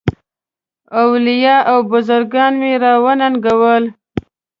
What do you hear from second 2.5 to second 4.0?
مي را وننګول.